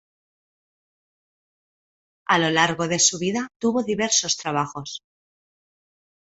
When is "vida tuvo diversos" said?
3.19-4.35